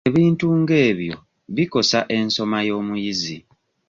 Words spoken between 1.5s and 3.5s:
bikosa ensoma y'omuyizi.